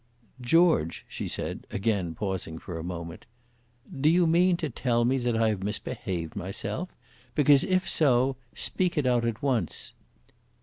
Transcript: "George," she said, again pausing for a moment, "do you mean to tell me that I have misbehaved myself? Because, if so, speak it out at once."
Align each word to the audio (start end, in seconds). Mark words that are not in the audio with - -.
"George," 0.41 1.05
she 1.07 1.27
said, 1.27 1.67
again 1.69 2.15
pausing 2.15 2.57
for 2.57 2.79
a 2.79 2.83
moment, 2.83 3.27
"do 4.01 4.09
you 4.09 4.25
mean 4.25 4.57
to 4.57 4.67
tell 4.67 5.05
me 5.05 5.19
that 5.19 5.37
I 5.37 5.49
have 5.49 5.61
misbehaved 5.63 6.35
myself? 6.35 6.89
Because, 7.35 7.63
if 7.63 7.87
so, 7.87 8.35
speak 8.55 8.97
it 8.97 9.05
out 9.05 9.25
at 9.25 9.43
once." 9.43 9.93